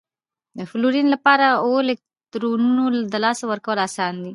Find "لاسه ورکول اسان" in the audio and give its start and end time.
3.23-4.13